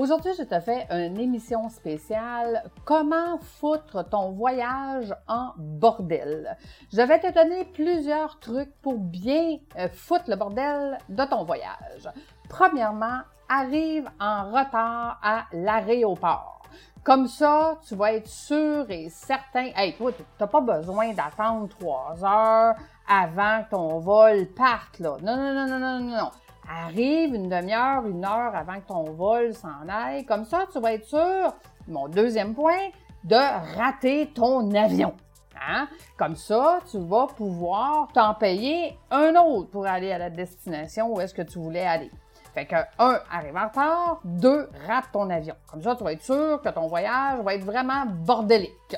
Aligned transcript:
Aujourd'hui, 0.00 0.32
je 0.32 0.44
te 0.44 0.58
fais 0.60 0.86
une 0.88 1.20
émission 1.20 1.68
spéciale 1.68 2.70
Comment 2.86 3.36
foutre 3.36 4.08
ton 4.08 4.30
voyage 4.30 5.14
en 5.28 5.50
bordel? 5.58 6.56
Je 6.90 7.02
vais 7.02 7.20
te 7.20 7.30
donner 7.34 7.66
plusieurs 7.66 8.40
trucs 8.40 8.74
pour 8.80 8.96
bien 8.96 9.58
euh, 9.76 9.90
foutre 9.92 10.24
le 10.28 10.36
bordel 10.36 10.96
de 11.10 11.24
ton 11.24 11.44
voyage. 11.44 12.08
Premièrement, 12.48 13.18
arrive 13.46 14.08
en 14.18 14.44
retard 14.44 15.20
à 15.22 15.44
l'aéroport. 15.52 16.62
Comme 17.04 17.26
ça, 17.26 17.76
tu 17.86 17.94
vas 17.94 18.14
être 18.14 18.26
sûr 18.28 18.86
et 18.88 19.10
certain. 19.10 19.68
Hey, 19.76 19.94
toi, 19.98 20.12
t'as 20.38 20.46
pas 20.46 20.62
besoin 20.62 21.12
d'attendre 21.12 21.68
trois 21.68 22.16
heures 22.24 22.74
avant 23.06 23.64
que 23.64 23.70
ton 23.72 23.98
vol 23.98 24.46
parte, 24.56 24.98
là. 24.98 25.18
Non, 25.22 25.36
non, 25.36 25.52
non, 25.52 25.66
non, 25.66 25.78
non, 25.78 25.98
non, 26.00 26.16
non 26.16 26.30
arrive 26.70 27.34
une 27.34 27.48
demi-heure, 27.48 28.06
une 28.06 28.24
heure 28.24 28.54
avant 28.54 28.80
que 28.80 28.86
ton 28.86 29.04
vol 29.12 29.54
s'en 29.54 29.88
aille. 29.88 30.24
Comme 30.24 30.44
ça, 30.44 30.66
tu 30.72 30.80
vas 30.80 30.94
être 30.94 31.04
sûr, 31.04 31.54
mon 31.88 32.08
deuxième 32.08 32.54
point, 32.54 32.90
de 33.24 33.36
rater 33.76 34.30
ton 34.34 34.72
avion. 34.74 35.14
Hein? 35.60 35.88
Comme 36.16 36.36
ça, 36.36 36.78
tu 36.90 36.98
vas 36.98 37.26
pouvoir 37.26 38.08
t'en 38.14 38.34
payer 38.34 38.98
un 39.10 39.34
autre 39.36 39.70
pour 39.70 39.86
aller 39.86 40.10
à 40.10 40.18
la 40.18 40.30
destination 40.30 41.12
où 41.14 41.20
est-ce 41.20 41.34
que 41.34 41.42
tu 41.42 41.58
voulais 41.58 41.86
aller. 41.86 42.10
Fait 42.54 42.66
que, 42.66 42.76
un, 42.98 43.20
arrive 43.30 43.56
en 43.56 43.68
retard. 43.68 44.20
Deux, 44.24 44.68
rate 44.86 45.06
ton 45.12 45.30
avion. 45.30 45.54
Comme 45.70 45.82
ça, 45.82 45.94
tu 45.94 46.02
vas 46.02 46.12
être 46.12 46.22
sûr 46.22 46.60
que 46.62 46.68
ton 46.70 46.88
voyage 46.88 47.40
va 47.40 47.54
être 47.54 47.64
vraiment 47.64 48.06
bordélique. 48.06 48.96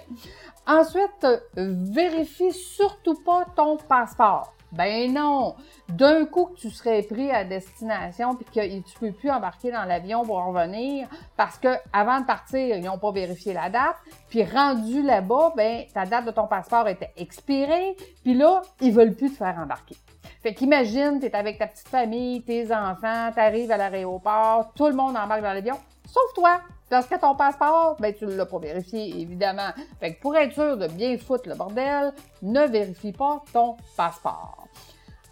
Ensuite, 0.66 1.26
vérifie 1.56 2.52
surtout 2.52 3.22
pas 3.22 3.44
ton 3.54 3.76
passeport. 3.76 4.54
Ben 4.72 5.12
non! 5.12 5.54
D'un 5.88 6.24
coup 6.24 6.46
que 6.46 6.60
tu 6.60 6.70
serais 6.70 7.02
pris 7.02 7.30
à 7.30 7.44
destination 7.44 8.34
puis 8.34 8.46
que 8.46 8.80
tu 8.80 8.98
peux 8.98 9.12
plus 9.12 9.30
embarquer 9.30 9.70
dans 9.70 9.84
l'avion 9.84 10.24
pour 10.24 10.42
revenir 10.42 11.08
parce 11.36 11.58
que 11.58 11.68
avant 11.92 12.20
de 12.20 12.26
partir, 12.26 12.76
ils 12.76 12.82
n'ont 12.82 12.98
pas 12.98 13.12
vérifié 13.12 13.52
la 13.52 13.68
date, 13.68 13.96
puis 14.30 14.44
rendu 14.44 15.02
là-bas, 15.02 15.52
ben 15.56 15.84
ta 15.92 16.06
date 16.06 16.24
de 16.24 16.30
ton 16.30 16.46
passeport 16.46 16.88
était 16.88 17.12
expirée, 17.16 17.96
puis 18.22 18.34
là, 18.34 18.62
ils 18.80 18.92
veulent 18.92 19.14
plus 19.14 19.30
te 19.30 19.36
faire 19.36 19.58
embarquer. 19.58 19.96
Fait 20.42 20.54
qu'imagine, 20.54 21.20
tu 21.20 21.26
es 21.26 21.36
avec 21.36 21.58
ta 21.58 21.66
petite 21.66 21.88
famille, 21.88 22.42
tes 22.42 22.74
enfants, 22.74 23.30
tu 23.32 23.40
arrives 23.40 23.70
à 23.70 23.76
l'aéroport, 23.76 24.72
tout 24.74 24.88
le 24.88 24.94
monde 24.94 25.16
embarque 25.16 25.42
dans 25.42 25.52
l'avion, 25.52 25.76
sauf 26.06 26.32
toi. 26.34 26.60
Parce 26.88 27.06
que 27.06 27.18
ton 27.18 27.34
passeport, 27.34 27.96
ben 28.00 28.12
tu 28.12 28.26
l'as 28.26 28.44
pas 28.44 28.58
vérifié, 28.58 29.18
évidemment. 29.18 29.70
Fait 29.98 30.14
que 30.14 30.20
pour 30.20 30.36
être 30.36 30.52
sûr 30.52 30.76
de 30.76 30.88
bien 30.88 31.16
foutre 31.16 31.48
le 31.48 31.54
bordel, 31.54 32.12
ne 32.42 32.66
vérifie 32.66 33.12
pas 33.12 33.42
ton 33.50 33.78
passeport. 33.96 34.61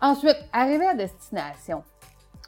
Ensuite, 0.02 0.38
arrivé 0.52 0.86
à 0.86 0.94
destination, 0.94 1.84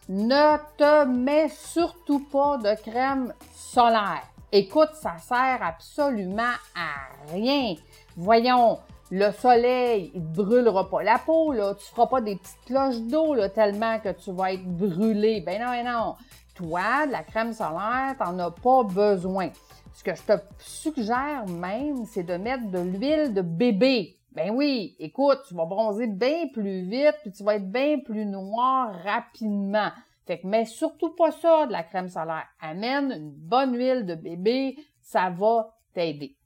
ne 0.09 0.57
te 0.79 1.05
mets 1.05 1.51
surtout 1.51 2.21
pas 2.21 2.57
de 2.57 2.75
crème 2.81 3.35
solaire. 3.55 4.23
Écoute, 4.51 4.91
ça 4.95 5.19
sert 5.19 5.63
absolument 5.63 6.55
à 6.75 7.33
rien. 7.33 7.75
Voyons, 8.17 8.79
le 9.11 9.31
soleil, 9.33 10.11
il 10.15 10.23
te 10.23 10.43
brûlera 10.43 10.89
pas 10.89 11.03
la 11.03 11.19
peau, 11.19 11.53
là. 11.53 11.75
Tu 11.75 11.85
feras 11.87 12.07
pas 12.07 12.23
des 12.23 12.37
petites 12.37 12.65
cloches 12.65 13.01
d'eau, 13.01 13.37
tellement 13.49 13.99
que 13.99 14.11
tu 14.11 14.33
vas 14.33 14.53
être 14.53 14.65
brûlé. 14.65 15.43
Ben 15.43 15.61
non, 15.61 15.71
ben 15.71 15.85
non. 15.85 16.17
Toi, 16.55 17.07
de 17.07 17.13
la 17.13 17.23
crème 17.23 17.53
solaire, 17.53 18.15
t'en 18.19 18.39
as 18.39 18.51
pas 18.51 18.83
besoin. 18.85 19.51
Ce 19.93 20.03
que 20.03 20.15
je 20.15 20.23
te 20.23 20.33
suggère 20.59 21.47
même, 21.47 22.07
c'est 22.07 22.23
de 22.23 22.35
mettre 22.35 22.71
de 22.71 22.79
l'huile 22.79 23.35
de 23.35 23.43
bébé. 23.43 24.17
Ben 24.35 24.51
oui, 24.51 24.97
écoute, 24.99 25.41
tu 25.47 25.55
vas 25.55 25.67
bronzer 25.67 26.07
bien 26.07 26.49
plus 26.55 26.83
vite, 26.89 27.17
puis 27.21 27.33
tu 27.33 27.45
vas 27.45 27.57
être 27.57 27.71
bien 27.71 27.99
plus 27.99 28.25
noir 28.25 28.95
rapidement. 29.05 29.91
Fait 30.27 30.41
que 30.41 30.47
mets 30.47 30.65
surtout 30.65 31.15
pas 31.15 31.33
ça 31.33 31.67
de 31.67 31.73
la 31.73 31.83
crème 31.83 32.09
solaire. 32.09 32.47
Amène 32.59 33.13
une 33.13 33.31
bonne 33.31 33.77
huile 33.77 34.07
de 34.07 34.15
bébé, 34.15 34.79
ça 35.03 35.29
va 35.29 35.75
t'aider. 35.93 36.37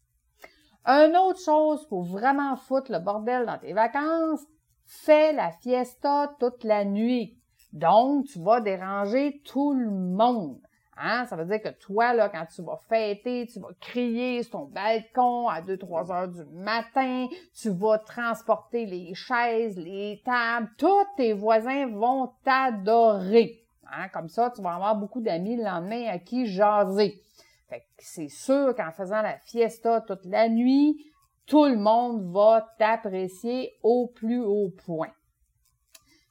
Une 0.85 1.17
autre 1.17 1.41
chose 1.41 1.87
pour 1.87 2.03
vraiment 2.03 2.57
foutre 2.57 2.91
le 2.91 2.99
bordel 2.99 3.47
dans 3.47 3.59
tes 3.59 3.73
vacances, 3.73 4.45
fais 4.85 5.33
la 5.33 5.53
fiesta 5.53 6.35
toute 6.41 6.65
la 6.65 6.85
nuit. 6.85 7.39
Donc, 7.73 8.27
tu 8.27 8.41
vas 8.41 8.61
déranger 8.61 9.43
tout 9.45 9.75
le 9.75 9.91
monde. 9.91 10.61
Hein? 10.97 11.27
Ça 11.27 11.37
veut 11.37 11.45
dire 11.45 11.61
que 11.61 11.69
toi, 11.79 12.15
là, 12.15 12.29
quand 12.29 12.47
tu 12.47 12.63
vas 12.63 12.79
fêter, 12.89 13.47
tu 13.47 13.61
vas 13.61 13.69
crier 13.81 14.43
sur 14.43 14.53
ton 14.53 14.65
balcon 14.65 15.49
à 15.49 15.61
2-3 15.61 16.13
heures 16.13 16.29
du 16.29 16.45
matin, 16.53 17.29
tu 17.55 17.71
vas 17.71 17.99
transporter 17.99 18.87
les 18.87 19.15
chaises, 19.15 19.77
les 19.77 20.23
tables, 20.25 20.71
tous 20.79 21.05
tes 21.17 21.35
voisins 21.35 21.87
vont 21.89 22.33
t'adorer. 22.45 23.63
Hein? 23.91 24.09
Comme 24.09 24.29
ça, 24.29 24.51
tu 24.55 24.63
vas 24.63 24.75
avoir 24.75 24.97
beaucoup 24.97 25.21
d'amis 25.21 25.57
le 25.57 25.65
lendemain 25.65 26.07
à 26.09 26.19
qui 26.19 26.47
jaser. 26.47 27.21
Fait 27.69 27.81
que 27.81 27.85
c'est 27.99 28.29
sûr 28.29 28.75
qu'en 28.75 28.93
faisant 28.93 29.23
la 29.23 29.39
fiesta 29.39 30.01
toute 30.01 30.25
la 30.25 30.49
nuit, 30.49 31.05
tout 31.47 31.67
le 31.67 31.77
monde 31.77 32.33
va 32.33 32.75
t'apprécier 32.79 33.73
au 33.83 34.09
plus 34.09 34.43
haut 34.43 34.73
point. 34.85 35.13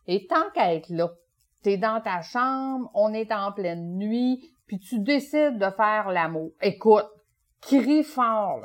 Et 0.08 0.28
tant 0.28 0.50
qu'à 0.54 0.74
être 0.74 0.90
là, 0.90 1.12
t'es 1.62 1.78
dans 1.78 2.02
ta 2.02 2.22
chambre, 2.22 2.90
on 2.94 3.14
est 3.14 3.32
en 3.32 3.52
pleine 3.52 3.98
nuit, 3.98 4.55
puis 4.68 4.80
tu 4.80 5.00
décides 5.00 5.58
de 5.58 5.70
faire 5.72 6.10
l'amour. 6.12 6.52
Écoute, 6.62 7.08
crie 7.66 8.04
fort. 8.04 8.62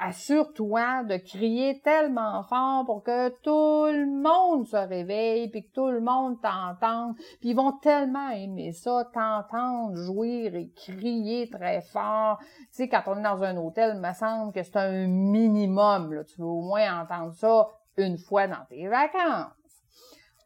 Assure-toi 0.00 1.04
de 1.04 1.16
crier 1.16 1.80
tellement 1.80 2.42
fort 2.42 2.84
pour 2.84 3.02
que 3.02 3.28
tout 3.40 3.86
le 3.86 4.06
monde 4.06 4.66
se 4.66 4.76
réveille, 4.76 5.48
puis 5.48 5.64
que 5.64 5.72
tout 5.72 5.88
le 5.88 6.00
monde 6.00 6.40
t'entende. 6.42 7.14
Puis 7.40 7.50
ils 7.50 7.56
vont 7.56 7.72
tellement 7.72 8.30
aimer 8.30 8.72
ça, 8.72 9.08
t'entendre 9.14 9.96
jouir 9.96 10.54
et 10.54 10.70
crier 10.74 11.48
très 11.48 11.80
fort. 11.82 12.38
Tu 12.40 12.66
sais, 12.72 12.88
quand 12.88 13.02
on 13.06 13.18
est 13.18 13.22
dans 13.22 13.42
un 13.42 13.56
hôtel, 13.56 13.92
il 13.94 14.00
me 14.00 14.12
semble 14.12 14.52
que 14.52 14.62
c'est 14.62 14.76
un 14.76 15.06
minimum. 15.06 16.12
Là. 16.12 16.24
Tu 16.24 16.40
veux 16.40 16.46
au 16.46 16.62
moins 16.62 17.02
entendre 17.02 17.32
ça 17.32 17.68
une 17.96 18.18
fois 18.18 18.48
dans 18.48 18.64
tes 18.68 18.88
vacances. 18.88 19.52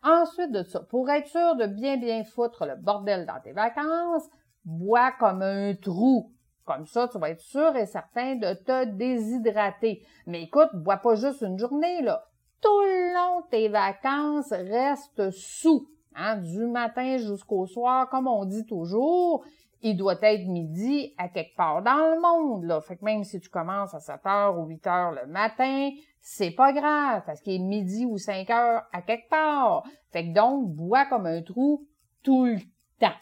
Ensuite 0.03 0.53
de 0.53 0.63
ça, 0.63 0.81
pour 0.81 1.11
être 1.11 1.27
sûr 1.27 1.57
de 1.57 1.67
bien 1.67 1.97
bien 1.97 2.23
foutre 2.23 2.65
le 2.65 2.77
bordel 2.77 3.27
dans 3.27 3.41
tes 3.41 3.53
vacances, 3.53 4.29
bois 4.67 5.13
comme 5.13 5.43
un 5.43 5.75
trou. 5.75 6.31
Comme 6.65 6.87
ça, 6.87 7.09
tu 7.09 7.19
vas 7.19 7.31
être 7.31 7.41
sûr 7.41 7.77
et 7.77 7.87
certain 7.87 8.35
de 8.35 8.53
te 8.53 8.85
déshydrater. 8.85 10.03
Mais 10.27 10.43
écoute, 10.43 10.69
bois 10.75 10.97
pas 10.97 11.15
juste 11.15 11.41
une 11.43 11.59
journée, 11.59 12.03
là. 12.03 12.25
Tout 12.61 12.81
le 12.83 13.15
long 13.15 13.41
de 13.43 13.47
tes 13.51 13.69
vacances, 13.69 14.51
reste 14.51 15.31
sous. 15.31 15.89
Hein, 16.17 16.39
du 16.39 16.67
matin 16.67 17.19
jusqu'au 17.19 17.67
soir, 17.67 18.09
comme 18.09 18.27
on 18.27 18.47
dit 18.47 18.65
toujours, 18.65 19.45
il 19.83 19.97
doit 19.97 20.19
être 20.23 20.47
midi 20.47 21.15
à 21.19 21.29
quelque 21.29 21.55
part 21.55 21.83
dans 21.83 22.15
le 22.15 22.21
monde. 22.21 22.65
Là. 22.65 22.81
Fait 22.81 22.97
que 22.97 23.05
même 23.05 23.23
si 23.23 23.39
tu 23.39 23.51
commences 23.51 23.95
à 23.95 24.01
7 24.01 24.27
heures 24.27 24.59
ou 24.59 24.67
8 24.67 24.87
heures 24.87 25.13
le 25.13 25.27
matin, 25.31 25.91
c'est 26.21 26.51
pas 26.51 26.73
grave, 26.73 27.23
parce 27.27 27.41
qu'il 27.41 27.55
est 27.55 27.65
midi 27.65 28.07
ou 28.07 28.17
5 28.17 28.49
heures 28.51 28.83
à 28.93 29.03
quelque 29.03 29.29
part. 29.29 29.85
Fait 30.11 30.25
que 30.25 30.33
donc, 30.33 30.71
bois 30.71 31.05
comme 31.05 31.27
un 31.27 31.43
trou 31.43 31.87
tout 32.23 32.47
le 32.47 32.59
temps. 32.99 33.13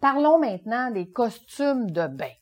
Parlons 0.00 0.38
maintenant 0.38 0.90
des 0.90 1.10
costumes 1.10 1.90
de 1.90 2.06
bain. 2.06 2.32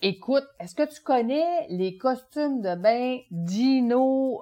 Écoute, 0.00 0.46
est-ce 0.60 0.76
que 0.76 0.88
tu 0.88 1.02
connais 1.02 1.66
les 1.68 1.96
costumes 1.96 2.60
de 2.60 2.76
bain 2.76 3.18
Gino, 3.44 4.40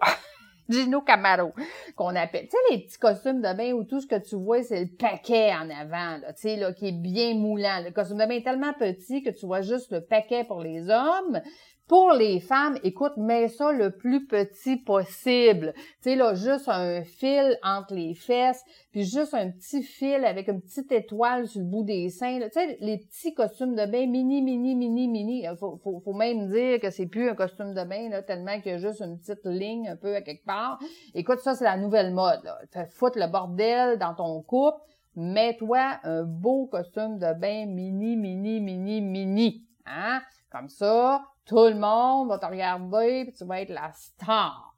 Gino 0.69 1.01
Camaro, 1.07 1.55
qu'on 1.97 2.15
appelle, 2.15 2.45
tu 2.45 2.51
sais, 2.51 2.75
les 2.75 2.85
petits 2.85 2.99
costumes 2.99 3.41
de 3.41 3.55
bain 3.55 3.73
où 3.73 3.85
tout 3.85 4.03
ce 4.03 4.07
que 4.07 4.19
tu 4.23 4.37
vois, 4.37 4.63
c'est 4.63 4.85
le 4.85 4.91
paquet 4.95 5.55
en 5.55 5.71
avant, 5.71 6.19
tu 6.21 6.35
sais, 6.37 6.57
là, 6.57 6.75
qui 6.75 6.89
est 6.89 6.93
bien 6.93 7.35
moulant. 7.35 7.83
Le 7.83 7.93
costume 7.93 8.19
de 8.19 8.27
bain 8.27 8.35
est 8.35 8.45
tellement 8.45 8.75
petit 8.75 9.23
que 9.23 9.31
tu 9.31 9.47
vois 9.47 9.63
juste 9.63 9.91
le 9.91 10.03
paquet 10.03 10.45
pour 10.45 10.61
les 10.61 10.91
hommes, 10.91 11.41
pour 11.89 12.11
les 12.13 12.41
femmes, 12.41 12.77
écoute, 12.83 13.17
mets 13.17 13.47
ça 13.47 13.71
le 13.71 13.93
plus 13.93 14.27
petit 14.27 14.77
possible. 14.77 15.73
Tu 15.77 15.83
sais, 16.01 16.17
là, 16.17 16.35
juste 16.35 16.69
un 16.69 17.05
fil 17.05 17.57
entre 17.63 17.95
les 17.95 18.15
fesses, 18.15 18.65
puis 18.91 19.05
juste 19.05 19.35
un 19.35 19.51
petit 19.53 19.85
fil 19.85 20.25
avec 20.25 20.49
une 20.49 20.61
petite 20.61 20.91
étoile 20.91 21.47
sur 21.47 21.61
le 21.61 21.67
bout 21.67 21.85
des 21.85 22.09
seins. 22.09 22.41
Tu 22.41 22.51
sais, 22.51 22.77
les 22.81 22.99
petits 22.99 23.35
costumes 23.35 23.77
de 23.77 23.87
bain 23.87 24.09
mini, 24.09 24.43
mini, 24.43 24.75
mini, 24.75 25.07
mini. 25.07 25.47
Faut, 25.61 25.77
faut, 25.77 26.01
faut 26.01 26.13
même 26.13 26.49
dire 26.49 26.81
que 26.81 26.91
c'est 26.91 27.07
plus 27.07 27.29
un 27.29 27.37
costume 27.37 27.73
de 27.73 27.85
bain, 27.85 28.09
là, 28.09 28.23
tellement 28.23 28.61
qu'il 28.61 28.73
y 28.73 28.75
a 28.75 28.79
juste 28.79 29.01
une 29.01 29.19
petite 29.19 29.47
ligne 29.47 29.89
un 29.89 29.97
peu 29.97 30.17
à 30.17 30.23
quelque 30.23 30.45
part. 30.45 30.81
Écoute, 31.15 31.39
ça, 31.39 31.55
c'est 31.55 31.65
la 31.65 31.77
nouvelle 31.77 32.13
mode. 32.13 32.43
Là. 32.43 32.59
Fais 32.73 32.87
foutre 32.87 33.19
le 33.19 33.31
bordel 33.31 33.99
dans 33.99 34.15
ton 34.15 34.43
couple. 34.43 34.81
Mets-toi 35.15 36.01
un 36.03 36.25
beau 36.25 36.67
costume 36.67 37.19
de 37.19 37.33
bain 37.33 37.67
mini, 37.67 38.17
mini, 38.17 38.61
mini, 38.61 39.01
mini. 39.01 39.65
Hein? 39.87 40.21
Comme 40.51 40.69
ça, 40.69 41.23
tout 41.47 41.67
le 41.67 41.75
monde 41.75 42.29
va 42.29 42.39
te 42.39 42.47
regarder, 42.47 43.25
puis 43.25 43.33
tu 43.33 43.45
vas 43.45 43.61
être 43.61 43.71
la 43.71 43.93
star. 43.93 44.75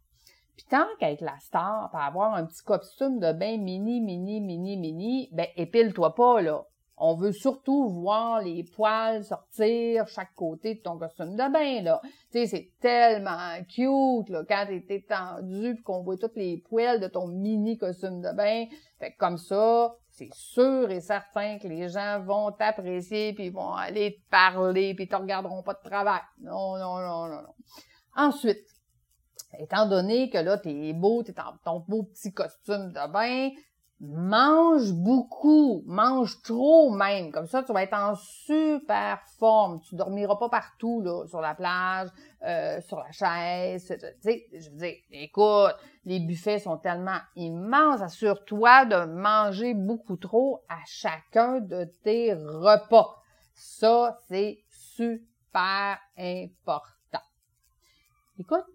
Puis 0.56 0.66
tant 0.68 0.86
qu'être 0.98 1.22
la 1.22 1.38
star, 1.38 1.90
pour 1.90 2.00
avoir 2.00 2.34
un 2.34 2.44
petit 2.44 2.62
costume 2.62 3.18
de 3.20 3.32
bain 3.32 3.56
mini, 3.56 4.00
mini, 4.00 4.40
mini, 4.40 4.76
mini, 4.76 5.28
ben 5.32 5.46
épile-toi 5.56 6.14
pas, 6.14 6.42
là. 6.42 6.64
On 7.00 7.14
veut 7.14 7.32
surtout 7.32 7.88
voir 7.88 8.42
les 8.42 8.64
poils 8.64 9.24
sortir 9.24 10.08
chaque 10.08 10.34
côté 10.34 10.74
de 10.74 10.80
ton 10.80 10.98
costume 10.98 11.36
de 11.36 11.52
bain, 11.52 11.82
là. 11.82 12.00
Tu 12.32 12.40
sais, 12.40 12.46
c'est 12.46 12.70
tellement 12.80 13.56
cute, 13.68 14.28
là, 14.30 14.42
quand 14.48 14.66
t'es 14.66 14.96
étendu 14.96 15.74
puis 15.74 15.82
qu'on 15.84 16.02
voit 16.02 16.16
toutes 16.16 16.36
les 16.36 16.58
poils 16.68 17.00
de 17.00 17.06
ton 17.06 17.28
mini 17.28 17.78
costume 17.78 18.20
de 18.20 18.32
bain. 18.32 18.64
Fait 18.98 19.12
que 19.12 19.18
comme 19.18 19.38
ça, 19.38 19.94
c'est 20.10 20.34
sûr 20.34 20.90
et 20.90 21.00
certain 21.00 21.58
que 21.58 21.68
les 21.68 21.88
gens 21.88 22.20
vont 22.20 22.50
t'apprécier, 22.50 23.32
puis 23.32 23.50
vont 23.50 23.72
aller 23.72 24.14
te 24.14 24.30
parler, 24.30 24.94
puis 24.94 25.06
te 25.06 25.14
regarderont 25.14 25.62
pas 25.62 25.74
de 25.74 25.88
travail. 25.88 26.20
Non, 26.40 26.76
non, 26.76 26.98
non, 26.98 27.28
non, 27.28 27.42
non. 27.42 27.54
Ensuite, 28.16 28.66
étant 29.56 29.86
donné 29.88 30.28
que 30.28 30.38
là, 30.38 30.58
t'es 30.58 30.92
beau, 30.92 31.22
t'es 31.22 31.38
en 31.40 31.56
ton 31.64 31.84
beau 31.86 32.02
petit 32.02 32.32
costume 32.32 32.92
de 32.92 33.12
bain, 33.12 33.50
mange 34.00 34.92
beaucoup, 34.92 35.82
mange 35.86 36.40
trop 36.42 36.90
même. 36.90 37.32
Comme 37.32 37.46
ça, 37.46 37.62
tu 37.62 37.72
vas 37.72 37.82
être 37.82 37.94
en 37.94 38.14
super 38.14 39.20
forme. 39.38 39.80
Tu 39.80 39.96
dormiras 39.96 40.36
pas 40.36 40.48
partout, 40.48 41.00
là, 41.00 41.26
sur 41.26 41.40
la 41.40 41.54
plage, 41.54 42.08
euh, 42.44 42.80
sur 42.82 42.98
la 42.98 43.10
chaise. 43.10 43.86
Tu 43.88 44.06
sais, 44.20 44.46
je 44.52 44.70
veux 44.70 44.76
dire, 44.76 44.94
écoute, 45.10 45.74
les 46.04 46.20
buffets 46.20 46.60
sont 46.60 46.78
tellement 46.78 47.18
immenses. 47.34 48.00
Assure-toi 48.00 48.84
de 48.84 49.04
manger 49.04 49.74
beaucoup 49.74 50.16
trop 50.16 50.62
à 50.68 50.78
chacun 50.86 51.60
de 51.60 51.84
tes 52.04 52.34
repas. 52.34 53.16
Ça, 53.54 54.18
c'est 54.28 54.58
super 54.68 55.98
important. 56.16 57.24
Écoute, 58.38 58.66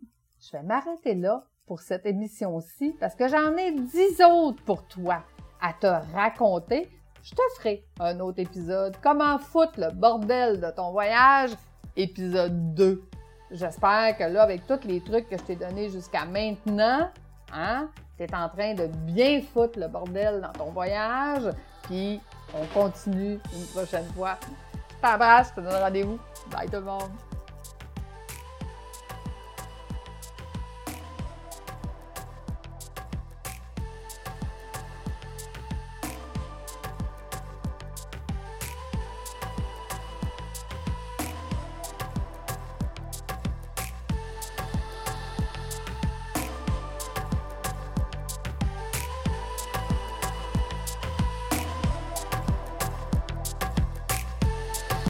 je 0.42 0.52
vais 0.52 0.64
m'arrêter 0.64 1.16
là 1.16 1.46
pour 1.65 1.81
cette 1.81 2.06
émission-ci 2.06 2.95
parce 3.00 3.15
que 3.15 3.27
j'en 3.27 3.56
ai 3.57 3.71
dix 3.71 4.21
autres 4.21 4.62
pour 4.63 4.86
toi 4.88 5.24
à 5.62 5.74
te 5.74 5.88
raconter. 6.13 6.89
Je 7.24 7.31
te 7.31 7.42
ferai 7.57 7.86
un 8.00 8.19
autre 8.19 8.39
épisode. 8.39 8.95
Comment 9.01 9.39
foutre 9.39 9.80
le 9.80 9.92
bordel 9.92 10.60
de 10.60 10.69
ton 10.71 10.92
voyage? 10.92 11.51
Épisode 11.95 12.74
2. 12.74 13.04
J'espère 13.51 14.18
que 14.18 14.24
là, 14.24 14.44
avec 14.44 14.65
tous 14.68 14.86
les 14.86 15.00
trucs 15.00 15.30
que 15.30 15.38
je 15.38 15.44
t'ai 15.44 15.56
donnés 15.56 15.89
jusqu'à 15.89 16.25
maintenant, 16.25 17.10
hein, 17.54 17.89
tu 18.18 18.24
es 18.24 18.36
en 18.36 18.50
train 18.50 18.74
de 18.74 18.88
bien 18.88 19.42
foutre 19.42 19.80
le 19.80 19.88
bordel 19.88 20.42
dans 20.42 20.51
ton 20.51 20.71
voyage. 20.71 21.54
Puis, 21.83 22.19
on 22.54 22.65
continue 22.74 23.39
une 23.56 23.65
prochaine 23.74 24.07
fois. 24.15 24.38
Je 24.89 25.07
t'embrasse, 25.07 25.51
je 25.51 25.62
te 25.62 25.62
donne 25.62 25.81
rendez-vous. 25.81 26.19
Bye 26.51 26.68
tout 26.68 26.77
le 26.77 26.81
monde! 26.81 27.32